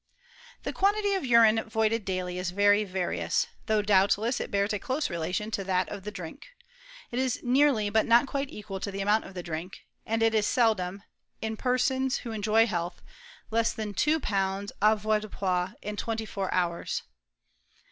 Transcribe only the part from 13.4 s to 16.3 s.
less than 2 lbs. avoirdupois ir twenty